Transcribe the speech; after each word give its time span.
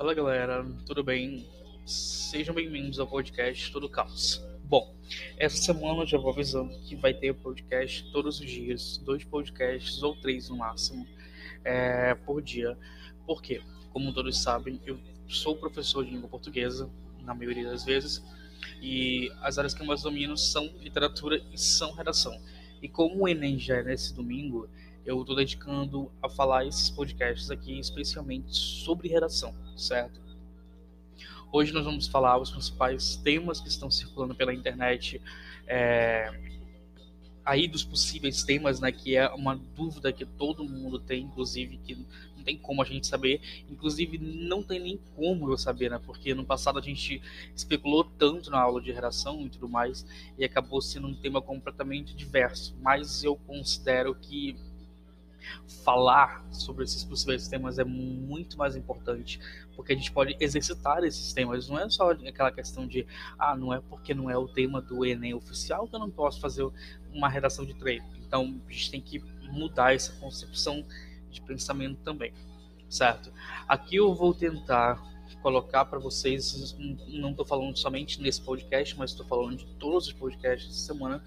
Fala 0.00 0.14
galera, 0.14 0.66
tudo 0.86 1.04
bem? 1.04 1.46
Sejam 1.84 2.54
bem-vindos 2.54 2.98
ao 2.98 3.06
podcast 3.06 3.70
Todo 3.70 3.86
Caos. 3.86 4.42
Bom, 4.64 4.96
essa 5.36 5.58
semana 5.58 6.00
eu 6.00 6.06
já 6.06 6.16
vou 6.16 6.32
avisando 6.32 6.74
que 6.88 6.96
vai 6.96 7.12
ter 7.12 7.34
podcast 7.34 8.10
todos 8.10 8.40
os 8.40 8.46
dias, 8.50 8.96
dois 8.96 9.24
podcasts 9.24 10.02
ou 10.02 10.16
três 10.16 10.48
no 10.48 10.56
máximo 10.56 11.06
é, 11.62 12.14
por 12.14 12.40
dia. 12.40 12.78
Por 13.26 13.42
quê? 13.42 13.60
Como 13.92 14.14
todos 14.14 14.42
sabem, 14.42 14.80
eu 14.86 14.98
sou 15.28 15.54
professor 15.54 16.02
de 16.02 16.12
língua 16.12 16.30
portuguesa, 16.30 16.88
na 17.20 17.34
maioria 17.34 17.68
das 17.68 17.84
vezes, 17.84 18.24
e 18.80 19.30
as 19.42 19.58
áreas 19.58 19.74
que 19.74 19.82
eu 19.82 19.86
mais 19.86 20.00
domino 20.00 20.34
são 20.34 20.64
literatura 20.80 21.42
e 21.52 21.58
são 21.58 21.92
redação. 21.92 22.40
E 22.80 22.88
como 22.88 23.24
o 23.24 23.28
Enem 23.28 23.58
já 23.58 23.76
é 23.76 23.82
nesse 23.82 24.14
domingo, 24.14 24.66
eu 25.04 25.20
estou 25.20 25.34
dedicando 25.34 26.10
a 26.22 26.28
falar 26.28 26.66
esses 26.66 26.90
podcasts 26.90 27.50
aqui 27.50 27.78
especialmente 27.78 28.54
sobre 28.54 29.08
redação, 29.08 29.54
certo? 29.76 30.20
Hoje 31.52 31.72
nós 31.72 31.84
vamos 31.84 32.06
falar 32.06 32.38
os 32.38 32.50
principais 32.50 33.16
temas 33.16 33.60
que 33.60 33.68
estão 33.68 33.90
circulando 33.90 34.34
pela 34.34 34.54
internet, 34.54 35.20
é, 35.66 36.30
aí 37.44 37.66
dos 37.66 37.82
possíveis 37.82 38.44
temas, 38.44 38.78
né, 38.80 38.92
que 38.92 39.16
é 39.16 39.28
uma 39.30 39.56
dúvida 39.56 40.12
que 40.12 40.24
todo 40.24 40.62
mundo 40.62 41.00
tem, 41.00 41.24
inclusive 41.24 41.78
que 41.78 42.06
não 42.36 42.44
tem 42.44 42.56
como 42.56 42.80
a 42.80 42.84
gente 42.84 43.06
saber, 43.06 43.40
inclusive 43.68 44.16
não 44.16 44.62
tem 44.62 44.78
nem 44.78 45.00
como 45.16 45.50
eu 45.50 45.58
saber, 45.58 45.90
né, 45.90 46.00
porque 46.04 46.34
no 46.34 46.44
passado 46.44 46.78
a 46.78 46.82
gente 46.82 47.20
especulou 47.54 48.04
tanto 48.04 48.50
na 48.50 48.60
aula 48.60 48.80
de 48.80 48.92
redação 48.92 49.44
e 49.44 49.50
tudo 49.50 49.68
mais, 49.68 50.06
e 50.38 50.44
acabou 50.44 50.80
sendo 50.80 51.08
um 51.08 51.14
tema 51.14 51.42
completamente 51.42 52.14
diverso, 52.14 52.76
mas 52.80 53.24
eu 53.24 53.34
considero 53.34 54.14
que 54.14 54.56
falar 55.84 56.44
sobre 56.52 56.84
esses 56.84 57.04
possíveis 57.04 57.48
temas 57.48 57.78
é 57.78 57.84
muito 57.84 58.58
mais 58.58 58.76
importante, 58.76 59.40
porque 59.74 59.92
a 59.92 59.96
gente 59.96 60.12
pode 60.12 60.36
exercitar 60.40 61.02
esses 61.04 61.32
temas. 61.32 61.68
Não 61.68 61.78
é 61.78 61.88
só 61.88 62.10
aquela 62.10 62.52
questão 62.52 62.86
de, 62.86 63.06
ah, 63.38 63.56
não 63.56 63.72
é 63.72 63.80
porque 63.80 64.14
não 64.14 64.30
é 64.30 64.36
o 64.36 64.46
tema 64.48 64.80
do 64.80 65.04
Enem 65.04 65.34
oficial 65.34 65.86
que 65.88 65.94
eu 65.94 66.00
não 66.00 66.10
posso 66.10 66.40
fazer 66.40 66.68
uma 67.12 67.28
redação 67.28 67.64
de 67.64 67.74
treino. 67.74 68.04
Então, 68.26 68.60
a 68.68 68.72
gente 68.72 68.90
tem 68.90 69.00
que 69.00 69.18
mudar 69.50 69.94
essa 69.94 70.12
concepção 70.20 70.84
de 71.30 71.40
pensamento 71.42 71.98
também, 72.02 72.32
certo? 72.88 73.32
Aqui 73.66 73.96
eu 73.96 74.14
vou 74.14 74.34
tentar 74.34 75.00
colocar 75.42 75.84
para 75.84 75.98
vocês, 75.98 76.76
não 77.08 77.30
estou 77.30 77.46
falando 77.46 77.76
somente 77.76 78.20
nesse 78.20 78.40
podcast, 78.40 78.96
mas 78.98 79.10
estou 79.10 79.26
falando 79.26 79.56
de 79.56 79.66
todos 79.78 80.08
os 80.08 80.12
podcasts 80.12 80.68
dessa 80.68 80.92
semana, 80.92 81.24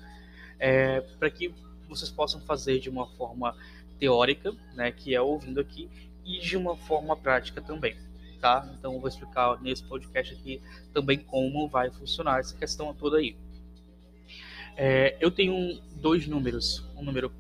é, 0.60 1.02
para 1.02 1.30
que 1.30 1.54
vocês 1.90 2.12
possam 2.12 2.40
fazer 2.42 2.80
de 2.80 2.90
uma 2.90 3.08
forma 3.16 3.56
teórica, 4.04 4.54
né, 4.76 4.92
que 4.92 5.16
é 5.16 5.22
ouvindo 5.22 5.62
aqui, 5.62 5.90
e 6.26 6.38
de 6.42 6.58
uma 6.58 6.76
forma 6.76 7.16
prática 7.16 7.62
também, 7.62 7.96
tá? 8.42 8.70
Então 8.78 8.96
eu 8.96 9.00
vou 9.00 9.08
explicar 9.08 9.62
nesse 9.62 9.82
podcast 9.82 10.34
aqui 10.34 10.62
também 10.94 11.20
como 11.20 11.70
vai 11.70 11.90
funcionar 11.90 12.42
essa 12.42 12.54
questão 12.54 12.94
toda 12.94 13.16
aí. 13.16 13.34
É, 14.76 15.16
eu 15.22 15.32
tenho 15.32 15.80
dois 15.96 16.28
números, 16.28 16.84
um 16.98 17.02
número 17.02 17.32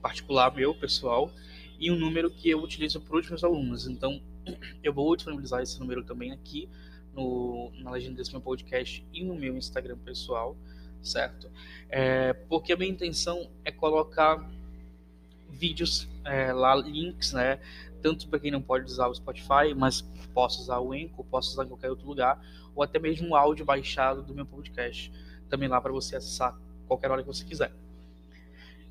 particular 0.00 0.54
meu, 0.54 0.72
pessoal, 0.72 1.28
e 1.76 1.90
um 1.90 1.98
número 1.98 2.30
que 2.30 2.48
eu 2.48 2.62
utilizo 2.62 3.00
para 3.00 3.16
os 3.16 3.28
meus 3.28 3.42
alunos. 3.42 3.88
Então 3.88 4.22
eu 4.80 4.92
vou 4.92 5.16
disponibilizar 5.16 5.60
esse 5.60 5.80
número 5.80 6.04
também 6.04 6.30
aqui 6.30 6.68
no, 7.12 7.72
na 7.80 7.90
legenda 7.90 8.18
desse 8.18 8.30
meu 8.30 8.40
podcast 8.40 9.04
e 9.12 9.24
no 9.24 9.34
meu 9.34 9.56
Instagram 9.56 9.98
pessoal, 9.98 10.56
certo? 11.02 11.50
É, 11.88 12.32
porque 12.32 12.72
a 12.72 12.76
minha 12.76 12.92
intenção 12.92 13.50
é 13.64 13.72
colocar 13.72 14.48
vídeos 15.52 16.08
é, 16.24 16.52
lá, 16.52 16.74
links, 16.74 17.32
né? 17.32 17.60
Tanto 18.00 18.28
para 18.28 18.40
quem 18.40 18.50
não 18.50 18.60
pode 18.60 18.86
usar 18.86 19.06
o 19.08 19.14
Spotify, 19.14 19.74
mas 19.76 20.02
posso 20.34 20.62
usar 20.62 20.80
o 20.80 20.92
Anchor, 20.92 21.24
posso 21.26 21.52
usar 21.52 21.64
em 21.64 21.68
qualquer 21.68 21.90
outro 21.90 22.06
lugar, 22.06 22.40
ou 22.74 22.82
até 22.82 22.98
mesmo 22.98 23.30
o 23.30 23.36
áudio 23.36 23.64
baixado 23.64 24.22
do 24.22 24.34
meu 24.34 24.46
podcast, 24.46 25.12
também 25.48 25.68
lá 25.68 25.80
para 25.80 25.92
você 25.92 26.16
acessar 26.16 26.58
qualquer 26.88 27.10
hora 27.10 27.22
que 27.22 27.28
você 27.28 27.44
quiser. 27.44 27.72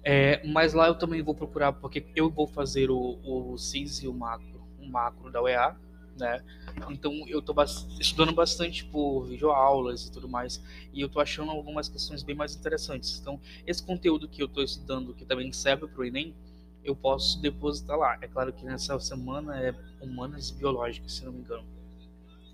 É, 0.04 0.46
mas 0.48 0.74
lá 0.74 0.88
eu 0.88 0.96
também 0.96 1.22
vou 1.22 1.36
procurar, 1.36 1.74
porque 1.74 2.06
eu 2.16 2.30
vou 2.30 2.48
fazer 2.48 2.90
o, 2.90 3.20
o 3.24 3.58
CIS 3.58 4.04
e 4.04 4.08
o 4.08 4.14
macro, 4.14 4.62
o 4.80 4.86
macro 4.88 5.32
da 5.32 5.42
UEA, 5.42 5.76
né? 6.18 6.42
Então 6.90 7.14
eu 7.28 7.40
estou 7.40 7.56
estudando 8.00 8.34
bastante 8.34 8.84
por 8.86 9.26
videoaulas 9.26 10.08
e 10.08 10.12
tudo 10.12 10.28
mais, 10.28 10.62
e 10.94 11.02
eu 11.02 11.08
estou 11.08 11.22
achando 11.22 11.52
algumas 11.52 11.88
questões 11.88 12.24
bem 12.24 12.36
mais 12.36 12.56
interessantes. 12.56 13.20
Então, 13.20 13.40
esse 13.66 13.84
conteúdo 13.84 14.28
que 14.28 14.42
eu 14.42 14.48
estou 14.48 14.64
estudando, 14.64 15.14
que 15.14 15.26
também 15.26 15.52
serve 15.52 15.88
para 15.88 16.02
o 16.02 16.06
Enem, 16.06 16.36
eu 16.84 16.96
posso 16.96 17.42
depositar 17.42 17.98
lá. 17.98 18.18
É 18.22 18.28
claro 18.28 18.52
que 18.52 18.66
nessa 18.66 19.00
semana 19.00 19.60
é 19.60 19.74
humanas 20.02 20.50
e 20.50 20.56
biológicas, 20.56 21.14
se 21.14 21.26
não 21.26 21.32
me 21.32 21.40
engano. 21.40 21.66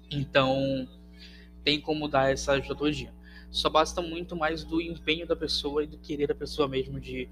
Então, 0.10 0.88
tem 1.64 1.80
como 1.80 2.08
dar 2.08 2.32
essa 2.32 2.54
ajuda 2.54 2.86
Só 3.50 3.70
basta 3.70 4.02
muito 4.02 4.36
mais 4.36 4.64
do 4.64 4.82
empenho 4.82 5.28
da 5.28 5.36
pessoa 5.36 5.84
e 5.84 5.88
do 5.88 5.98
querer 5.98 6.28
da 6.28 6.36
pessoa 6.36 6.68
mesmo 6.68 7.00
de 7.00 7.30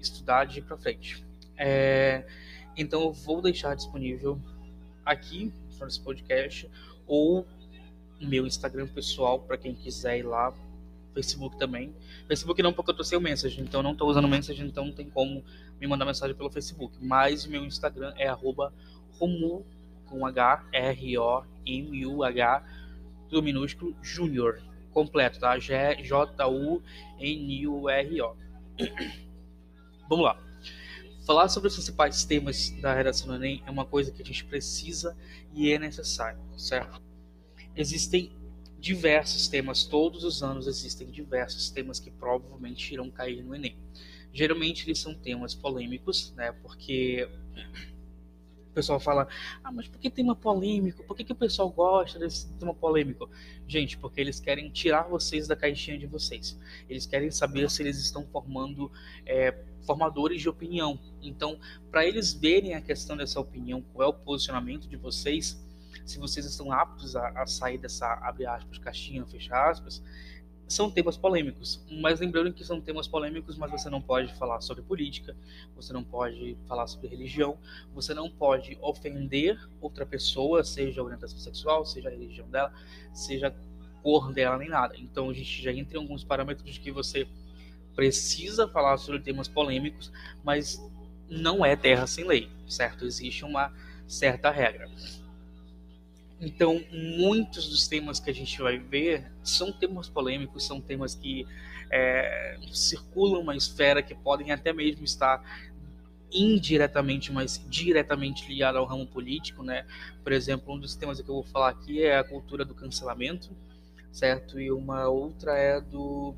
estudar 0.00 0.44
de 0.44 0.58
ir 0.60 0.62
para 0.62 0.76
frente. 0.76 1.24
É, 1.56 2.26
então, 2.76 3.02
eu 3.02 3.12
vou 3.12 3.40
deixar 3.40 3.74
disponível 3.74 4.40
aqui 5.04 5.52
nesse 5.80 6.00
podcast 6.00 6.68
ou 7.06 7.46
meu 8.20 8.46
Instagram 8.46 8.86
pessoal 8.88 9.38
para 9.40 9.58
quem 9.58 9.74
quiser 9.74 10.18
ir 10.18 10.22
lá 10.22 10.52
Facebook 11.16 11.56
também. 11.58 11.96
Facebook 12.28 12.62
não, 12.62 12.74
porque 12.74 12.90
eu 12.90 12.94
tô 12.94 13.02
sem 13.02 13.16
o 13.16 13.20
Message, 13.20 13.58
então 13.58 13.82
não 13.82 13.96
tô 13.96 14.06
usando 14.06 14.26
o 14.26 14.28
Message, 14.28 14.62
então 14.62 14.84
não 14.84 14.92
tem 14.92 15.08
como 15.08 15.42
me 15.80 15.86
mandar 15.86 16.04
mensagem 16.04 16.36
pelo 16.36 16.50
Facebook. 16.50 16.98
Mas 17.00 17.46
meu 17.46 17.64
Instagram 17.64 18.12
é 18.18 18.28
arroba 18.28 18.70
Romu, 19.18 19.64
com 20.04 20.26
H, 20.26 20.66
R-O-M-U-H, 20.72 22.64
tudo 23.30 23.42
minúsculo, 23.42 23.96
Júnior, 24.02 24.60
completo, 24.92 25.40
tá? 25.40 25.58
J-U-N-U-R-O. 25.58 26.06
Vamos 30.08 30.24
lá. 30.24 30.38
Falar 31.26 31.48
sobre 31.48 31.68
os 31.68 31.74
principais 31.74 32.24
temas 32.24 32.70
da 32.80 32.92
redação 32.94 33.26
do 33.26 33.34
Enem 33.36 33.62
é 33.66 33.70
uma 33.70 33.86
coisa 33.86 34.12
que 34.12 34.20
a 34.22 34.24
gente 34.24 34.44
precisa 34.44 35.16
e 35.54 35.72
é 35.72 35.78
necessário, 35.78 36.38
certo? 36.58 37.00
Existem 37.74 38.30
diversos 38.78 39.48
temas, 39.48 39.84
todos 39.84 40.24
os 40.24 40.42
anos 40.42 40.66
existem 40.66 41.10
diversos 41.10 41.70
temas 41.70 41.98
que 41.98 42.10
provavelmente 42.10 42.92
irão 42.92 43.10
cair 43.10 43.42
no 43.42 43.54
Enem. 43.54 43.76
Geralmente 44.32 44.86
eles 44.86 44.98
são 44.98 45.14
temas 45.14 45.54
polêmicos, 45.54 46.32
né? 46.36 46.52
Porque 46.62 47.28
o 48.70 48.74
pessoal 48.74 49.00
fala, 49.00 49.26
ah, 49.64 49.72
mas 49.72 49.88
por 49.88 49.98
que 49.98 50.10
tema 50.10 50.36
polêmico? 50.36 51.02
Por 51.04 51.16
que, 51.16 51.24
que 51.24 51.32
o 51.32 51.36
pessoal 51.36 51.70
gosta 51.70 52.18
desse 52.18 52.46
tema 52.58 52.74
polêmico? 52.74 53.30
Gente, 53.66 53.96
porque 53.96 54.20
eles 54.20 54.38
querem 54.38 54.68
tirar 54.68 55.04
vocês 55.04 55.48
da 55.48 55.56
caixinha 55.56 55.98
de 55.98 56.06
vocês. 56.06 56.58
Eles 56.88 57.06
querem 57.06 57.30
saber 57.30 57.70
se 57.70 57.82
eles 57.82 57.98
estão 57.98 58.26
formando 58.26 58.92
é, 59.24 59.56
formadores 59.86 60.42
de 60.42 60.48
opinião. 60.50 61.00
Então, 61.22 61.58
para 61.90 62.06
eles 62.06 62.34
verem 62.34 62.74
a 62.74 62.82
questão 62.82 63.16
dessa 63.16 63.40
opinião, 63.40 63.82
qual 63.94 64.06
é 64.06 64.10
o 64.10 64.12
posicionamento 64.12 64.86
de 64.86 64.96
vocês, 64.96 65.58
se 66.06 66.18
vocês 66.18 66.46
estão 66.46 66.72
aptos 66.72 67.16
a, 67.16 67.28
a 67.42 67.46
sair 67.46 67.78
dessa, 67.78 68.06
abre 68.22 68.46
aspas, 68.46 68.78
caixinha, 68.78 69.26
fecha 69.26 69.54
aspas, 69.68 70.02
são 70.68 70.90
temas 70.90 71.16
polêmicos. 71.16 71.84
Mas 72.00 72.20
lembrando 72.20 72.52
que 72.52 72.64
são 72.64 72.80
temas 72.80 73.06
polêmicos, 73.06 73.56
mas 73.56 73.70
você 73.70 73.90
não 73.90 74.00
pode 74.00 74.32
falar 74.34 74.60
sobre 74.60 74.82
política, 74.82 75.36
você 75.74 75.92
não 75.92 76.02
pode 76.02 76.56
falar 76.66 76.86
sobre 76.86 77.08
religião, 77.08 77.58
você 77.92 78.14
não 78.14 78.30
pode 78.30 78.78
ofender 78.80 79.58
outra 79.80 80.06
pessoa, 80.06 80.64
seja 80.64 81.02
orientação 81.02 81.38
sexual, 81.38 81.84
seja 81.84 82.08
a 82.08 82.12
religião 82.12 82.48
dela, 82.48 82.72
seja 83.12 83.48
a 83.48 84.02
cor 84.02 84.32
dela, 84.32 84.58
nem 84.58 84.68
nada. 84.68 84.96
Então 84.96 85.30
a 85.30 85.34
gente 85.34 85.62
já 85.62 85.72
entra 85.72 85.98
em 85.98 86.00
alguns 86.00 86.24
parâmetros 86.24 86.72
de 86.72 86.80
que 86.80 86.90
você 86.90 87.26
precisa 87.94 88.68
falar 88.68 88.98
sobre 88.98 89.20
temas 89.20 89.48
polêmicos, 89.48 90.12
mas 90.44 90.80
não 91.28 91.64
é 91.64 91.74
terra 91.74 92.06
sem 92.06 92.24
lei, 92.24 92.48
certo? 92.68 93.04
Existe 93.04 93.44
uma 93.44 93.72
certa 94.06 94.50
regra. 94.50 94.88
Então, 96.40 96.84
muitos 96.92 97.68
dos 97.68 97.88
temas 97.88 98.20
que 98.20 98.30
a 98.30 98.34
gente 98.34 98.60
vai 98.60 98.78
ver 98.78 99.32
são 99.42 99.72
temas 99.72 100.08
polêmicos, 100.08 100.66
são 100.66 100.80
temas 100.80 101.14
que 101.14 101.46
é, 101.90 102.58
circulam 102.72 103.40
uma 103.40 103.56
esfera 103.56 104.02
que 104.02 104.14
podem 104.14 104.52
até 104.52 104.72
mesmo 104.72 105.04
estar 105.04 105.42
indiretamente, 106.30 107.32
mas 107.32 107.64
diretamente 107.68 108.46
ligado 108.46 108.76
ao 108.76 108.84
ramo 108.84 109.06
político, 109.06 109.62
né? 109.62 109.86
Por 110.22 110.32
exemplo, 110.32 110.74
um 110.74 110.78
dos 110.78 110.94
temas 110.94 111.20
que 111.20 111.28
eu 111.28 111.36
vou 111.36 111.44
falar 111.44 111.70
aqui 111.70 112.02
é 112.02 112.18
a 112.18 112.24
cultura 112.24 112.64
do 112.64 112.74
cancelamento, 112.74 113.56
certo? 114.12 114.60
E 114.60 114.70
uma 114.70 115.08
outra 115.08 115.56
é 115.56 115.80
do 115.80 116.34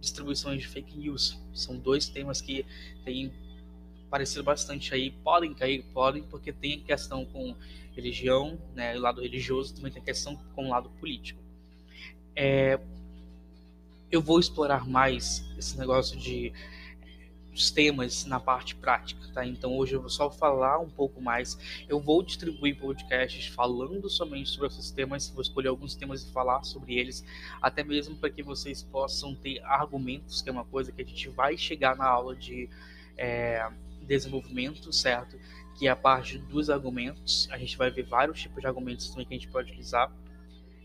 distribuições 0.00 0.60
de 0.60 0.68
fake 0.68 0.96
news. 0.96 1.40
São 1.52 1.76
dois 1.76 2.08
temas 2.08 2.40
que 2.40 2.64
têm 3.04 3.32
parecido 4.10 4.42
bastante 4.42 4.94
aí, 4.94 5.10
podem 5.10 5.54
cair, 5.54 5.82
podem, 5.92 6.22
porque 6.22 6.52
tem 6.52 6.80
questão 6.80 7.24
com 7.24 7.54
religião, 7.94 8.58
né, 8.74 8.96
o 8.96 9.00
lado 9.00 9.22
religioso, 9.22 9.74
também 9.74 9.90
tem 9.90 10.02
questão 10.02 10.36
com 10.54 10.66
o 10.66 10.68
lado 10.70 10.90
político. 11.00 11.40
É, 12.34 12.78
eu 14.10 14.20
vou 14.20 14.38
explorar 14.38 14.86
mais 14.86 15.44
esse 15.58 15.78
negócio 15.78 16.16
de 16.16 16.52
os 17.56 17.70
temas 17.70 18.26
na 18.26 18.38
parte 18.38 18.74
prática, 18.74 19.20
tá? 19.32 19.44
Então 19.46 19.74
hoje 19.78 19.94
eu 19.94 20.00
vou 20.00 20.10
só 20.10 20.30
falar 20.30 20.78
um 20.78 20.90
pouco 20.90 21.22
mais. 21.22 21.58
Eu 21.88 21.98
vou 21.98 22.22
distribuir 22.22 22.78
podcasts 22.78 23.46
falando 23.46 24.10
somente 24.10 24.50
sobre 24.50 24.68
esses 24.68 24.90
temas, 24.90 25.30
vou 25.30 25.40
escolher 25.40 25.68
alguns 25.68 25.94
temas 25.94 26.22
e 26.22 26.30
falar 26.30 26.62
sobre 26.64 26.96
eles, 26.96 27.24
até 27.62 27.82
mesmo 27.82 28.14
para 28.14 28.28
que 28.28 28.42
vocês 28.42 28.82
possam 28.82 29.34
ter 29.34 29.64
argumentos, 29.64 30.42
que 30.42 30.50
é 30.50 30.52
uma 30.52 30.66
coisa 30.66 30.92
que 30.92 31.00
a 31.00 31.04
gente 31.04 31.30
vai 31.30 31.56
chegar 31.56 31.96
na 31.96 32.06
aula 32.06 32.36
de 32.36 32.68
é, 33.16 33.66
desenvolvimento, 34.06 34.92
certo? 34.92 35.38
Que 35.76 35.86
é 35.86 35.90
a 35.90 35.96
parte 35.96 36.38
dos 36.38 36.70
argumentos. 36.70 37.48
A 37.50 37.58
gente 37.58 37.76
vai 37.76 37.90
ver 37.90 38.04
vários 38.04 38.40
tipos 38.40 38.60
de 38.60 38.66
argumentos 38.66 39.08
também 39.10 39.26
que 39.26 39.34
a 39.34 39.38
gente 39.38 39.48
pode 39.48 39.70
utilizar. 39.70 40.10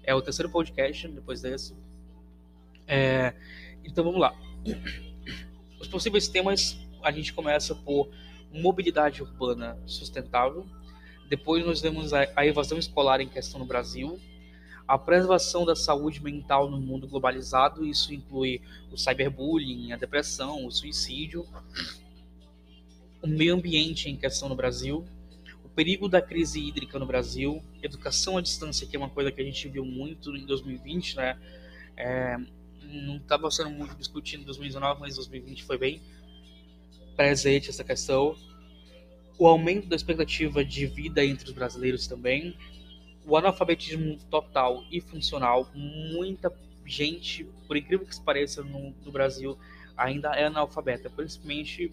É 0.03 0.13
o 0.13 0.21
terceiro 0.21 0.51
podcast, 0.51 1.07
depois 1.07 1.41
desse. 1.41 1.75
É, 2.87 3.33
então 3.83 4.03
vamos 4.03 4.19
lá. 4.19 4.35
Os 5.79 5.87
possíveis 5.87 6.27
temas, 6.27 6.77
a 7.01 7.11
gente 7.11 7.33
começa 7.33 7.73
por 7.73 8.09
mobilidade 8.51 9.21
urbana 9.21 9.77
sustentável, 9.85 10.65
depois 11.29 11.65
nós 11.65 11.79
vemos 11.79 12.13
a 12.13 12.45
evasão 12.45 12.77
escolar 12.77 13.21
em 13.21 13.29
questão 13.29 13.59
no 13.59 13.65
Brasil, 13.65 14.19
a 14.85 14.97
preservação 14.97 15.63
da 15.63 15.75
saúde 15.75 16.21
mental 16.21 16.69
no 16.69 16.77
mundo 16.77 17.07
globalizado, 17.07 17.85
isso 17.85 18.13
inclui 18.13 18.61
o 18.91 18.97
cyberbullying, 18.97 19.93
a 19.93 19.95
depressão, 19.95 20.65
o 20.65 20.71
suicídio, 20.71 21.47
o 23.21 23.27
meio 23.27 23.55
ambiente 23.55 24.09
em 24.09 24.15
questão 24.15 24.49
no 24.49 24.55
Brasil, 24.55 25.05
o 25.63 25.69
perigo 25.69 26.09
da 26.09 26.21
crise 26.21 26.59
hídrica 26.59 26.97
no 26.97 27.05
Brasil, 27.05 27.63
educação 27.81 28.37
à 28.37 28.41
distância, 28.41 28.87
que 28.87 28.95
é 28.95 28.99
uma 28.99 29.09
coisa 29.09 29.31
que 29.31 29.41
a 29.41 29.45
gente 29.45 29.67
viu 29.67 29.85
muito 29.85 30.35
em 30.35 30.45
2020, 30.45 31.17
né? 31.17 31.39
É, 31.95 32.37
não 32.83 33.17
estava 33.17 33.49
sendo 33.51 33.69
muito 33.69 33.95
discutido 33.95 34.43
em 34.43 34.45
2019, 34.45 34.99
mas 34.99 35.15
2020 35.15 35.63
foi 35.63 35.77
bem 35.77 36.01
presente 37.15 37.69
essa 37.69 37.83
questão. 37.83 38.35
O 39.37 39.47
aumento 39.47 39.87
da 39.87 39.95
expectativa 39.95 40.63
de 40.63 40.85
vida 40.85 41.23
entre 41.23 41.47
os 41.47 41.53
brasileiros 41.53 42.07
também. 42.07 42.55
O 43.25 43.37
analfabetismo 43.37 44.17
total 44.29 44.83
e 44.91 44.99
funcional. 44.99 45.69
Muita 45.73 46.51
gente, 46.85 47.45
por 47.67 47.77
incrível 47.77 48.05
que 48.05 48.19
pareça, 48.21 48.63
no, 48.63 48.93
no 49.05 49.11
Brasil 49.11 49.57
ainda 49.95 50.29
é 50.29 50.45
analfabeta, 50.45 51.09
principalmente 51.09 51.91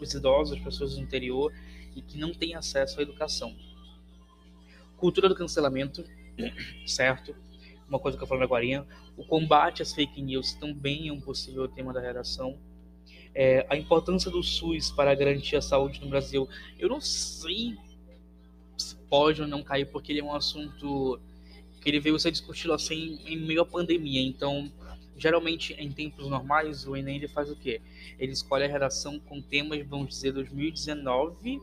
os 0.00 0.14
idosos, 0.14 0.56
as 0.56 0.64
pessoas 0.64 0.94
do 0.94 1.00
interior 1.00 1.52
e 1.94 2.02
que 2.02 2.18
não 2.18 2.32
têm 2.32 2.54
acesso 2.54 3.00
à 3.00 3.02
educação. 3.02 3.54
Cultura 4.96 5.28
do 5.28 5.34
cancelamento, 5.34 6.04
certo? 6.86 7.34
uma 7.88 7.98
coisa 7.98 8.16
que 8.16 8.22
eu 8.22 8.28
falei 8.28 8.44
agora, 8.44 8.86
o 9.16 9.24
combate 9.24 9.82
às 9.82 9.92
fake 9.94 10.20
news 10.20 10.52
também 10.54 11.08
é 11.08 11.12
um 11.12 11.20
possível 11.20 11.66
tema 11.66 11.92
da 11.92 12.00
redação. 12.00 12.58
É, 13.34 13.66
a 13.68 13.76
importância 13.76 14.30
do 14.30 14.42
SUS 14.42 14.90
para 14.90 15.14
garantir 15.14 15.56
a 15.56 15.62
saúde 15.62 16.00
no 16.00 16.08
Brasil. 16.08 16.48
Eu 16.78 16.88
não 16.88 17.00
sei 17.00 17.76
se 18.76 18.94
pode 19.08 19.40
ou 19.40 19.48
não 19.48 19.62
cair, 19.62 19.86
porque 19.86 20.12
ele 20.12 20.20
é 20.20 20.24
um 20.24 20.34
assunto 20.34 21.20
que 21.80 21.88
ele 21.88 22.00
veio 22.00 22.18
ser 22.18 22.30
discutido 22.30 22.72
assim 22.72 23.20
em 23.24 23.36
meio 23.36 23.62
à 23.62 23.66
pandemia. 23.66 24.20
Então, 24.20 24.70
geralmente 25.18 25.74
em 25.74 25.90
tempos 25.90 26.28
normais, 26.28 26.86
o 26.86 26.96
Enem 26.96 27.16
ele 27.16 27.28
faz 27.28 27.50
o 27.50 27.56
quê? 27.56 27.80
Ele 28.18 28.32
escolhe 28.32 28.64
a 28.64 28.68
redação 28.68 29.18
com 29.18 29.42
temas, 29.42 29.84
vamos 29.86 30.08
dizer, 30.08 30.32
2019 30.32 31.60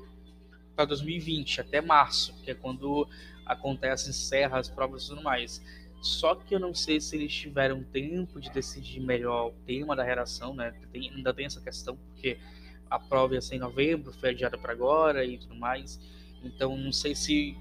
para 0.75 0.85
2020, 0.85 1.61
até 1.61 1.81
março, 1.81 2.35
que 2.43 2.51
é 2.51 2.53
quando 2.53 3.07
acontece, 3.45 4.09
encerra 4.09 4.59
as 4.59 4.67
provas 4.67 5.05
e 5.05 5.09
tudo 5.09 5.23
mais. 5.23 5.61
Só 6.01 6.35
que 6.35 6.53
eu 6.53 6.59
não 6.59 6.73
sei 6.73 6.99
se 6.99 7.15
eles 7.15 7.33
tiveram 7.33 7.81
tempo 7.81 8.39
de 8.39 8.51
decidir 8.51 8.99
melhor 8.99 9.47
o 9.47 9.51
tema 9.65 9.95
da 9.95 10.03
redação, 10.03 10.53
né? 10.53 10.73
Tem, 10.91 11.09
ainda 11.09 11.33
tem 11.33 11.45
essa 11.45 11.61
questão, 11.61 11.95
porque 11.95 12.37
a 12.89 12.99
prova 12.99 13.33
ia 13.33 13.41
ser 13.41 13.55
em 13.55 13.59
novembro, 13.59 14.13
foi 14.13 14.29
adiada 14.29 14.57
para 14.57 14.73
agora 14.73 15.25
e 15.25 15.37
tudo 15.37 15.55
mais. 15.55 15.99
Então 16.43 16.77
não 16.77 16.91
sei 16.91 17.15
se 17.15 17.57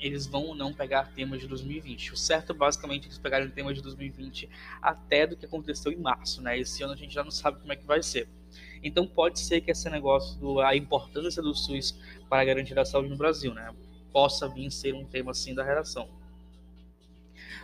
eles 0.00 0.26
vão 0.26 0.44
ou 0.44 0.54
não 0.54 0.72
pegar 0.72 1.12
temas 1.14 1.40
de 1.40 1.46
2020. 1.46 2.12
O 2.12 2.16
certo, 2.16 2.52
basicamente, 2.54 3.06
eles 3.06 3.18
pegarem 3.18 3.48
temas 3.48 3.76
de 3.76 3.82
2020 3.82 4.48
até 4.80 5.26
do 5.26 5.36
que 5.36 5.46
aconteceu 5.46 5.92
em 5.92 5.96
março, 5.96 6.42
né? 6.42 6.58
Esse 6.58 6.82
ano 6.82 6.92
a 6.92 6.96
gente 6.96 7.14
já 7.14 7.24
não 7.24 7.30
sabe 7.30 7.60
como 7.60 7.72
é 7.72 7.76
que 7.76 7.86
vai 7.86 8.02
ser. 8.02 8.28
Então 8.82 9.06
pode 9.06 9.40
ser 9.40 9.62
que 9.62 9.70
esse 9.70 9.88
negócio 9.88 10.38
do 10.38 10.60
a 10.60 10.76
importância 10.76 11.42
do 11.42 11.54
SUS 11.54 11.98
para 12.28 12.44
garantir 12.44 12.78
a 12.78 12.84
saúde 12.84 13.08
no 13.08 13.16
Brasil, 13.16 13.54
né, 13.54 13.74
possa 14.12 14.46
vir 14.48 14.70
ser 14.70 14.94
um 14.94 15.04
tema 15.04 15.30
assim 15.30 15.54
da 15.54 15.64
redação. 15.64 16.08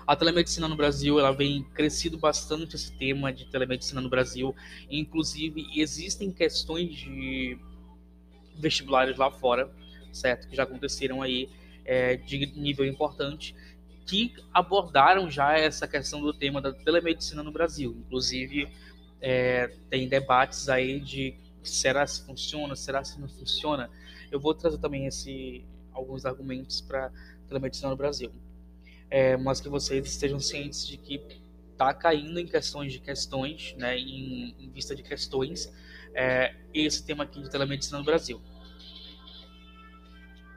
A 0.07 0.17
telemedicina 0.17 0.67
no 0.67 0.75
Brasil, 0.75 1.21
ela 1.21 1.31
vem 1.31 1.63
crescido 1.75 2.19
bastante 2.19 2.75
esse 2.75 2.91
tema 2.97 3.33
de 3.33 3.45
telemedicina 3.45 4.01
no 4.01 4.09
Brasil. 4.09 4.55
Inclusive, 4.91 5.67
existem 5.77 6.33
questões 6.33 6.97
de 6.97 7.59
vestibulares 8.57 9.17
lá 9.17 9.31
fora, 9.31 9.71
certo? 10.13 10.49
Que 10.49 10.57
já 10.57 10.65
aconteceram 10.65 11.23
aí 11.23 11.49
é, 11.91 12.17
de 12.17 12.47
nível 12.59 12.87
importante, 12.87 13.55
que 14.07 14.33
abordaram 14.53 15.31
já 15.31 15.59
essa 15.59 15.87
questão 15.89 16.21
do 16.21 16.33
tema 16.33 16.61
da 16.61 16.73
telemedicina 16.73 17.43
no 17.43 17.51
Brasil. 17.51 17.97
Inclusive, 18.07 18.69
é, 19.21 19.69
tem 19.89 20.09
debates 20.09 20.69
aí 20.69 21.01
de 21.01 21.35
será 21.63 22.07
se 22.07 22.25
funciona, 22.25 22.77
será 22.77 23.03
se 23.03 23.21
não 23.21 23.29
funciona. 23.29 23.91
Eu 24.31 24.39
vou 24.39 24.55
trazer 24.55 24.79
também 24.79 25.07
esse, 25.07 25.65
alguns 25.93 26.25
argumentos 26.25 26.81
para 26.81 27.11
telemedicina 27.49 27.91
no 27.91 27.97
Brasil 27.97 28.33
é, 29.11 29.37
mas 29.37 29.61
que 29.61 29.69
vocês 29.69 30.07
estejam 30.07 30.39
cientes 30.39 30.87
de 30.87 30.97
que 30.97 31.21
está 31.73 31.93
caindo 31.93 32.39
em 32.39 32.47
questões 32.47 32.93
de 32.93 33.01
questões, 33.01 33.75
né, 33.77 33.99
em, 33.99 34.55
em 34.59 34.71
vista 34.71 34.95
de 34.95 35.03
questões, 35.03 35.73
é, 36.15 36.55
esse 36.73 37.05
tema 37.05 37.25
aqui 37.25 37.43
de 37.43 37.51
telemedicina 37.51 37.99
no 37.99 38.05
Brasil. 38.05 38.41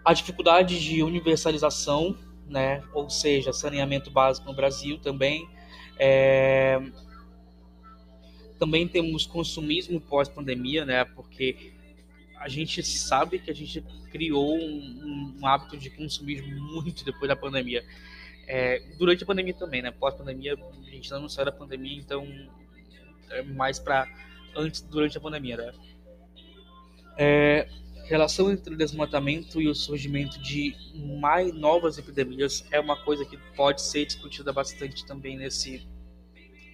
A 0.05 0.13
dificuldade 0.13 0.79
de 0.79 1.01
universalização, 1.01 2.17
né, 2.47 2.83
ou 2.93 3.09
seja, 3.09 3.53
saneamento 3.53 4.11
básico 4.11 4.47
no 4.47 4.55
Brasil 4.55 4.97
também. 4.99 5.47
É, 5.97 6.79
também 8.59 8.87
temos 8.87 9.25
consumismo 9.25 9.99
pós-pandemia, 10.01 10.85
né, 10.85 11.05
porque 11.05 11.73
a 12.37 12.49
gente 12.49 12.83
sabe 12.83 13.39
que 13.39 13.49
a 13.49 13.55
gente 13.55 13.81
criou 14.11 14.57
um, 14.57 15.37
um 15.39 15.47
hábito 15.47 15.77
de 15.77 15.89
consumismo 15.89 16.53
muito 16.73 17.05
depois 17.05 17.29
da 17.29 17.35
pandemia. 17.35 17.83
É, 18.45 18.79
durante 18.97 19.23
a 19.23 19.25
pandemia 19.25 19.53
também, 19.53 19.81
né? 19.81 19.91
Pós-pandemia, 19.91 20.55
a 20.55 20.89
gente 20.89 21.09
não 21.11 21.29
saiu 21.29 21.45
da 21.45 21.51
pandemia, 21.53 21.97
então 21.97 22.27
é 23.29 23.41
mais 23.41 23.79
para 23.79 24.07
antes, 24.55 24.81
durante 24.81 25.17
a 25.17 25.21
pandemia, 25.21 25.55
né? 25.55 25.71
É, 27.17 27.69
relação 28.03 28.51
entre 28.51 28.73
o 28.73 28.77
desmatamento 28.77 29.61
e 29.61 29.67
o 29.67 29.75
surgimento 29.75 30.39
de 30.41 30.75
mais 31.19 31.53
novas 31.53 31.97
epidemias 31.97 32.65
é 32.71 32.79
uma 32.79 32.95
coisa 33.03 33.25
que 33.25 33.37
pode 33.55 33.81
ser 33.81 34.05
discutida 34.05 34.51
bastante 34.51 35.05
também 35.05 35.37
nesse 35.37 35.87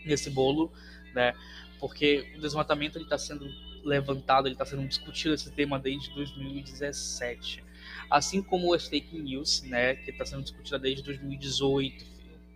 nesse 0.06 0.30
bolo, 0.30 0.72
né? 1.14 1.34
Porque 1.80 2.34
o 2.38 2.42
desmatamento 2.42 2.98
está 3.00 3.18
sendo 3.18 3.46
levantado, 3.84 4.48
ele 4.48 4.56
está 4.56 4.66
sendo 4.66 4.88
discutido 4.88 5.34
esse 5.34 5.52
tema 5.52 5.78
desde 5.78 6.14
2017 6.16 7.64
assim 8.10 8.42
como 8.42 8.74
as 8.74 8.88
fake 8.88 9.18
news, 9.18 9.62
né, 9.64 9.96
que 9.96 10.12
está 10.12 10.26
sendo 10.26 10.44
discutida 10.44 10.80
desde 10.80 11.04
2018, 11.04 12.06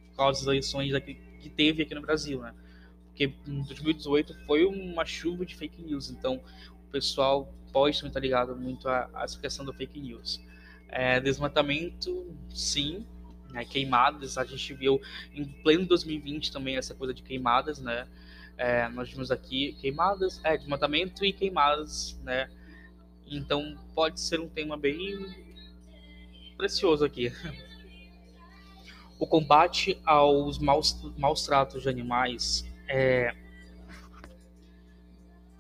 por 0.09 0.17
causa 0.17 0.39
das 0.39 0.47
eleições 0.47 0.93
aqui, 0.93 1.15
que 1.41 1.49
teve 1.49 1.83
aqui 1.83 1.93
no 1.93 2.01
Brasil, 2.01 2.41
né? 2.41 2.53
Porque 3.07 3.31
em 3.47 3.61
2018 3.61 4.33
foi 4.45 4.65
uma 4.65 5.05
chuva 5.05 5.45
de 5.45 5.55
fake 5.55 5.81
news, 5.81 6.09
então 6.09 6.41
o 6.87 6.91
pessoal 6.91 7.53
pode 7.73 7.97
estar 8.05 8.19
ligado 8.19 8.55
muito 8.55 8.87
a, 8.87 9.09
a, 9.13 9.23
essa 9.23 9.39
questão 9.39 9.65
do 9.65 9.73
fake 9.73 9.99
news. 9.99 10.39
É, 10.87 11.19
desmatamento, 11.19 12.33
sim, 12.49 13.05
né, 13.49 13.65
queimadas, 13.65 14.37
a 14.37 14.45
gente 14.45 14.73
viu 14.75 15.01
em 15.33 15.43
pleno 15.43 15.85
2020 15.87 16.51
também 16.51 16.77
essa 16.77 16.93
coisa 16.93 17.13
de 17.13 17.23
queimadas, 17.23 17.79
né? 17.79 18.07
É, 18.55 18.87
nós 18.89 19.09
vimos 19.09 19.31
aqui 19.31 19.73
queimadas, 19.81 20.39
é, 20.43 20.55
desmatamento 20.55 21.25
e 21.25 21.33
queimadas, 21.33 22.19
né? 22.23 22.47
Então 23.25 23.75
pode 23.95 24.19
ser 24.19 24.39
um 24.39 24.47
tema 24.47 24.77
bem 24.77 25.25
precioso 26.55 27.03
aqui. 27.03 27.31
O 29.19 29.27
combate 29.27 30.01
aos 30.03 30.59
maus, 30.59 30.99
maus 31.17 31.45
tratos 31.45 31.83
de 31.83 31.87
animais 31.87 32.65
é, 32.89 33.33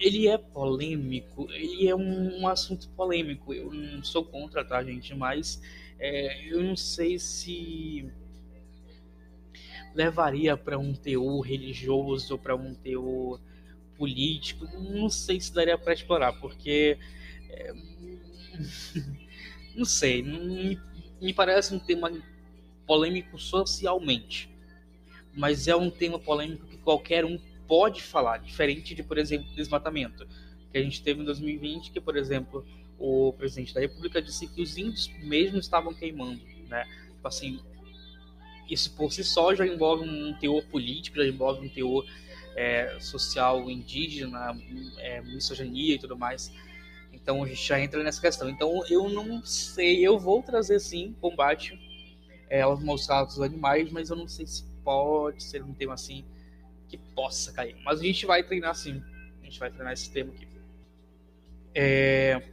ele 0.03 0.27
é 0.27 0.37
polêmico, 0.37 1.49
ele 1.49 1.87
é 1.87 1.95
um, 1.95 2.41
um, 2.41 2.47
assunto 2.47 2.89
polêmico. 2.89 3.53
Eu 3.53 3.71
não 3.71 4.03
sou 4.03 4.25
contra, 4.25 4.63
tá, 4.65 4.83
gente? 4.83 5.15
Mas 5.15 5.61
é, 5.97 6.45
eu 6.49 6.61
não 6.61 6.75
sei 6.75 7.17
se 7.17 8.11
levaria 9.95 10.57
para 10.57 10.77
um 10.77 10.93
teor 10.93 11.39
religioso 11.39 12.37
para 12.37 12.53
um 12.53 12.73
teor 12.73 13.39
político. 13.97 14.65
Não 14.77 15.09
sei 15.09 15.39
se 15.39 15.53
daria 15.53 15.77
para 15.77 15.93
explorar, 15.93 16.33
porque 16.33 16.97
é, 17.49 17.73
não 19.73 19.85
sei, 19.85 20.21
me, 20.21 20.77
me 21.21 21.33
parece 21.33 21.73
um 21.73 21.79
tema 21.79 22.11
polêmico 22.85 23.39
socialmente, 23.39 24.49
mas 25.33 25.69
é 25.69 25.75
um 25.77 25.89
tema 25.89 26.19
polêmico 26.19 26.67
que 26.67 26.77
qualquer 26.77 27.23
um 27.23 27.39
pode 27.67 28.01
falar, 28.01 28.37
diferente 28.37 28.93
de, 28.95 29.03
por 29.03 29.17
exemplo, 29.17 29.47
desmatamento. 29.55 30.27
que 30.71 30.77
a 30.77 30.81
gente 30.81 31.01
teve 31.03 31.21
em 31.21 31.25
2020, 31.25 31.91
que, 31.91 32.01
por 32.01 32.17
exemplo, 32.17 32.65
o 32.97 33.33
presidente 33.33 33.73
da 33.73 33.81
República 33.81 34.21
disse 34.21 34.47
que 34.47 34.61
os 34.61 34.77
índios 34.77 35.11
mesmo 35.21 35.59
estavam 35.59 35.93
queimando, 35.93 36.41
né? 36.67 36.85
Tipo 37.11 37.27
assim, 37.27 37.59
isso 38.69 38.95
por 38.95 39.11
si 39.11 39.23
só 39.23 39.53
já 39.53 39.65
envolve 39.65 40.07
um 40.07 40.33
teor 40.33 40.63
político, 40.65 41.17
já 41.17 41.25
envolve 41.25 41.65
um 41.65 41.69
teor 41.69 42.05
é, 42.55 42.97
social 42.99 43.69
indígena, 43.69 44.57
é, 44.97 45.21
misoginia 45.21 45.95
e 45.95 45.99
tudo 45.99 46.17
mais. 46.17 46.51
Então 47.11 47.43
a 47.43 47.47
gente 47.47 47.65
já 47.65 47.79
entra 47.79 48.03
nessa 48.03 48.21
questão. 48.21 48.49
Então 48.49 48.83
eu 48.89 49.09
não 49.09 49.43
sei, 49.45 50.05
eu 50.05 50.17
vou 50.17 50.41
trazer 50.41 50.79
sim 50.79 51.15
combate 51.21 51.77
é, 52.49 52.61
aos 52.61 52.83
maus 52.83 53.05
tratos 53.05 53.35
dos 53.35 53.43
animais, 53.43 53.91
mas 53.91 54.09
eu 54.09 54.15
não 54.15 54.27
sei 54.27 54.45
se 54.45 54.63
pode 54.83 55.43
ser 55.43 55.63
um 55.63 55.73
tema 55.73 55.93
assim 55.93 56.23
que 56.93 56.97
possa 57.15 57.51
cair. 57.51 57.75
Mas 57.83 57.99
a 57.99 58.03
gente 58.03 58.23
vai 58.25 58.43
treinar 58.43 58.75
sim. 58.75 59.01
A 59.41 59.45
gente 59.45 59.59
vai 59.59 59.71
treinar 59.71 59.93
esse 59.93 60.11
tema 60.11 60.31
aqui. 60.31 60.47
É... 61.73 62.43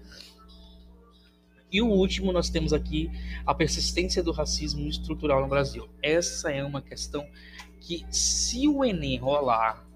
E 1.70 1.82
o 1.82 1.86
último, 1.86 2.32
nós 2.32 2.48
temos 2.48 2.72
aqui 2.72 3.10
a 3.46 3.54
persistência 3.54 4.22
do 4.22 4.32
racismo 4.32 4.88
estrutural 4.88 5.42
no 5.42 5.46
Brasil. 5.46 5.88
Essa 6.02 6.50
é 6.50 6.64
uma 6.64 6.80
questão 6.80 7.28
que, 7.80 8.04
se 8.10 8.66
o 8.66 8.82
Enem 8.82 9.18
rolar, 9.18 9.86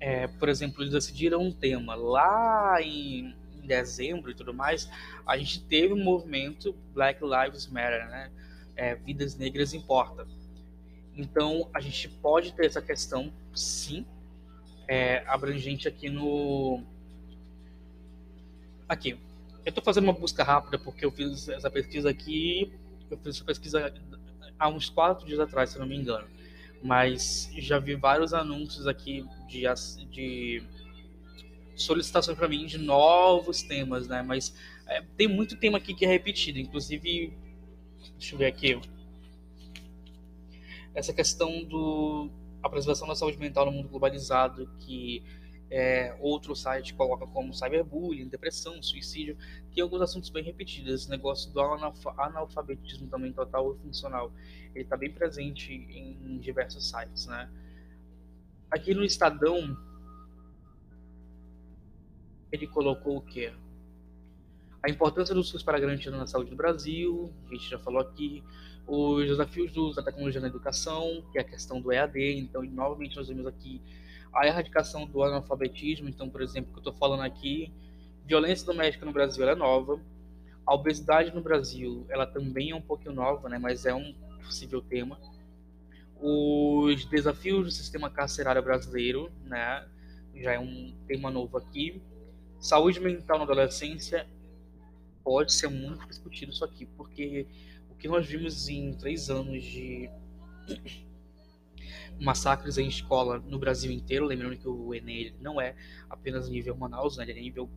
é, 0.00 0.26
por 0.26 0.48
exemplo, 0.48 0.82
eles 0.82 0.92
decidiram 0.92 1.40
um 1.40 1.52
tema 1.52 1.94
lá 1.94 2.82
em, 2.82 3.34
em, 3.56 3.66
dezembro 3.66 4.30
e 4.30 4.34
tudo 4.34 4.52
mais, 4.52 4.90
a 5.26 5.38
gente 5.38 5.62
teve 5.62 5.94
um 5.94 6.02
movimento 6.02 6.74
Black 6.92 7.22
Lives 7.22 7.66
Matter, 7.68 8.06
né? 8.08 8.30
É, 8.76 8.94
Vidas 8.96 9.36
Negras 9.36 9.72
Importam. 9.72 10.26
Então, 11.16 11.70
a 11.72 11.80
gente 11.80 12.08
pode 12.08 12.52
ter 12.52 12.66
essa 12.66 12.82
questão, 12.82 13.32
sim, 13.54 14.04
é, 14.88 15.24
abrangente 15.26 15.88
aqui 15.88 16.08
no. 16.08 16.82
Aqui. 18.88 19.18
Eu 19.64 19.70
estou 19.70 19.82
fazendo 19.82 20.04
uma 20.04 20.12
busca 20.12 20.44
rápida 20.44 20.78
porque 20.78 21.04
eu 21.04 21.10
fiz 21.10 21.48
essa 21.48 21.70
pesquisa 21.70 22.10
aqui. 22.10 22.72
Eu 23.10 23.18
fiz 23.18 23.36
essa 23.36 23.44
pesquisa 23.44 23.94
há 24.58 24.68
uns 24.68 24.88
quatro 24.90 25.26
dias 25.26 25.40
atrás, 25.40 25.70
se 25.70 25.78
não 25.78 25.86
me 25.86 25.96
engano. 25.96 26.26
Mas 26.82 27.50
já 27.56 27.78
vi 27.78 27.94
vários 27.94 28.34
anúncios 28.34 28.86
aqui 28.86 29.26
de, 29.48 29.64
de 30.10 30.62
solicitações 31.74 32.36
para 32.36 32.46
mim 32.46 32.66
de 32.66 32.76
novos 32.76 33.62
temas, 33.62 34.06
né? 34.06 34.22
Mas 34.22 34.54
é, 34.86 35.02
tem 35.16 35.26
muito 35.26 35.56
tema 35.56 35.78
aqui 35.78 35.94
que 35.94 36.04
é 36.04 36.08
repetido. 36.08 36.58
Inclusive, 36.58 37.32
deixa 38.18 38.34
eu 38.34 38.38
ver 38.38 38.46
aqui 38.46 38.78
essa 40.94 41.12
questão 41.12 41.64
do 41.64 42.30
a 42.64 42.68
preservação 42.70 43.06
da 43.06 43.14
saúde 43.14 43.38
mental 43.38 43.66
no 43.66 43.72
mundo 43.72 43.88
globalizado, 43.90 44.66
que 44.78 45.22
é, 45.70 46.16
outro 46.18 46.56
site 46.56 46.94
coloca 46.94 47.26
como 47.26 47.52
cyberbullying, 47.52 48.26
depressão, 48.28 48.82
suicídio, 48.82 49.36
tem 49.74 49.82
alguns 49.82 50.00
assuntos 50.00 50.30
bem 50.30 50.42
repetidos. 50.42 50.94
Esse 50.94 51.10
negócio 51.10 51.52
do 51.52 51.60
analfabetismo 51.60 53.06
também 53.08 53.32
total 53.32 53.74
e 53.74 53.78
funcional, 53.78 54.32
ele 54.74 54.84
está 54.84 54.96
bem 54.96 55.12
presente 55.12 55.72
em 55.72 56.38
diversos 56.38 56.88
sites, 56.88 57.26
né? 57.26 57.50
Aqui 58.70 58.94
no 58.94 59.04
Estadão, 59.04 59.76
ele 62.50 62.66
colocou 62.66 63.18
o 63.18 63.20
quê? 63.20 63.52
A 64.82 64.88
importância 64.88 65.34
do 65.34 65.42
SUS 65.42 65.62
para 65.62 65.78
a 65.78 66.26
saúde 66.26 66.50
do 66.50 66.56
Brasil, 66.56 67.30
a 67.50 67.54
gente 67.54 67.68
já 67.68 67.78
falou 67.78 68.00
aqui, 68.00 68.42
os 68.86 69.26
desafios 69.26 69.94
da 69.94 70.02
tecnologia 70.02 70.40
na 70.40 70.48
educação, 70.48 71.24
que 71.32 71.38
é 71.38 71.40
a 71.40 71.44
questão 71.44 71.80
do 71.80 71.92
EAD. 71.92 72.38
Então, 72.38 72.62
novamente, 72.62 73.16
nós 73.16 73.28
vemos 73.28 73.46
aqui 73.46 73.80
a 74.32 74.46
erradicação 74.46 75.06
do 75.06 75.22
analfabetismo. 75.22 76.08
Então, 76.08 76.28
por 76.28 76.42
exemplo, 76.42 76.70
que 76.72 76.78
eu 76.78 76.80
estou 76.80 76.92
falando 76.92 77.22
aqui, 77.22 77.72
violência 78.26 78.66
doméstica 78.66 79.06
no 79.06 79.12
Brasil 79.12 79.48
é 79.48 79.54
nova. 79.54 80.00
A 80.66 80.74
obesidade 80.74 81.34
no 81.34 81.42
Brasil, 81.42 82.06
ela 82.08 82.26
também 82.26 82.70
é 82.70 82.74
um 82.74 82.82
pouquinho 82.82 83.14
nova, 83.14 83.48
né? 83.48 83.58
Mas 83.58 83.84
é 83.86 83.94
um 83.94 84.14
possível 84.42 84.80
tema. 84.82 85.18
Os 86.20 87.04
desafios 87.06 87.64
do 87.64 87.70
sistema 87.70 88.10
carcerário 88.10 88.62
brasileiro, 88.62 89.30
né? 89.44 89.86
Já 90.34 90.52
é 90.52 90.58
um 90.58 90.94
tema 91.06 91.30
novo 91.30 91.56
aqui. 91.58 92.02
Saúde 92.58 92.98
mental 92.98 93.38
na 93.38 93.44
adolescência 93.44 94.26
pode 95.22 95.52
ser 95.52 95.68
muito 95.68 96.06
discutido 96.06 96.52
isso 96.52 96.64
aqui, 96.64 96.86
porque 96.86 97.46
o 97.94 97.96
que 97.96 98.08
nós 98.08 98.26
vimos 98.26 98.68
em 98.68 98.92
três 98.94 99.30
anos 99.30 99.62
de 99.62 100.10
massacres 102.20 102.78
em 102.78 102.86
escola 102.86 103.38
no 103.38 103.58
Brasil 103.58 103.90
inteiro, 103.90 104.26
lembrando 104.26 104.56
que 104.56 104.68
o 104.68 104.94
Enem 104.94 105.34
não 105.40 105.60
é 105.60 105.74
apenas 106.08 106.48
nível 106.48 106.76
Manaus, 106.76 107.16
né, 107.16 107.24
ele 107.24 107.32
é 107.32 107.42
nível 107.42 107.68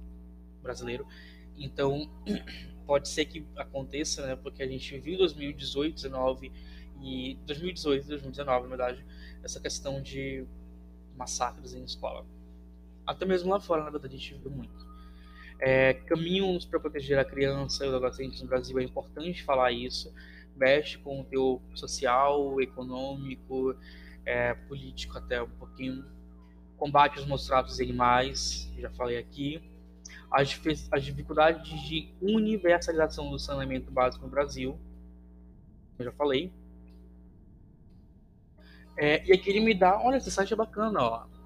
brasileiro. 0.61 1.07
Então, 1.57 2.09
pode 2.85 3.09
ser 3.09 3.25
que 3.25 3.45
aconteça, 3.55 4.25
né, 4.25 4.35
porque 4.35 4.63
a 4.63 4.67
gente 4.67 4.97
viu 4.99 5.15
em 5.15 5.17
2018, 5.17 6.01
2019 6.01 6.51
e 7.01 7.35
2018 7.45 8.05
e 8.05 8.09
2019, 8.09 8.63
na 8.63 8.75
verdade, 8.75 9.05
essa 9.43 9.59
questão 9.59 10.01
de 10.01 10.45
massacres 11.15 11.73
em 11.73 11.83
escola. 11.83 12.25
Até 13.05 13.25
mesmo 13.25 13.51
lá 13.51 13.59
fora, 13.59 13.83
na 13.83 13.89
verdade, 13.89 14.15
a 14.15 14.17
gente 14.17 14.33
viu 14.35 14.51
muito. 14.51 14.86
É, 15.59 15.93
caminhos 15.93 16.65
para 16.65 16.79
proteger 16.79 17.17
a 17.17 17.25
criança 17.25 17.83
e 17.83 17.89
os 17.89 17.95
adolescentes 17.95 18.41
no 18.41 18.47
Brasil 18.47 18.77
é 18.79 18.83
importante 18.83 19.43
falar 19.43 19.71
isso. 19.71 20.13
Mexe 20.55 20.97
com 20.99 21.21
o 21.21 21.23
teu 21.23 21.61
social, 21.73 22.61
econômico, 22.61 23.75
é, 24.25 24.53
político 24.53 25.17
até 25.17 25.41
um 25.41 25.49
pouquinho. 25.49 26.05
Combate 26.77 27.17
aos 27.17 27.27
mostrados 27.27 27.79
animais, 27.79 28.71
já 28.77 28.89
falei 28.91 29.17
aqui. 29.17 29.61
As, 30.31 30.59
as 30.91 31.03
dificuldades 31.03 31.81
de 31.87 32.13
universalização 32.21 33.31
do 33.31 33.39
saneamento 33.39 33.89
básico 33.91 34.25
no 34.25 34.29
Brasil, 34.29 34.77
eu 35.97 36.05
já 36.05 36.11
falei. 36.11 36.51
É, 38.95 39.25
e 39.25 39.33
aqui 39.33 39.49
ele 39.49 39.61
me 39.61 39.73
dá, 39.73 39.99
olha, 39.99 40.17
esse 40.17 40.29
site 40.29 40.53
é 40.53 40.55
bacana, 40.55 41.01
ó 41.01 41.36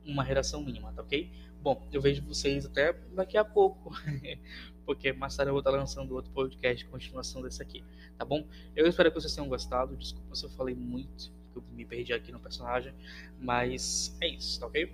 uma 0.03 0.23
redação 0.23 0.63
mínima, 0.63 0.91
tá 0.91 1.03
ok? 1.03 1.31
Bom, 1.61 1.85
eu 1.91 2.01
vejo 2.01 2.23
vocês 2.23 2.65
até 2.65 2.93
daqui 3.13 3.37
a 3.37 3.43
pouco, 3.43 3.93
porque 4.85 5.11
mais 5.11 5.35
tarde 5.35 5.49
eu 5.49 5.53
vou 5.53 5.59
estar 5.59 5.71
lançando 5.71 6.15
outro 6.15 6.31
podcast, 6.31 6.85
continuação 6.85 7.41
desse 7.41 7.61
aqui, 7.61 7.83
tá 8.17 8.23
bom? 8.23 8.47
Eu 8.73 8.87
espero 8.87 9.11
que 9.11 9.19
vocês 9.19 9.35
tenham 9.35 9.49
gostado. 9.49 9.95
Desculpa 9.97 10.35
se 10.35 10.45
eu 10.45 10.49
falei 10.51 10.73
muito, 10.73 11.31
que 11.51 11.57
eu 11.57 11.63
me 11.73 11.83
perdi 11.85 12.13
aqui 12.13 12.31
no 12.31 12.39
personagem, 12.39 12.93
mas 13.37 14.15
é 14.21 14.27
isso, 14.29 14.57
tá 14.57 14.67
ok? 14.67 14.89